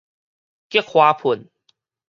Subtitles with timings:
[0.71, 1.47] 激華噴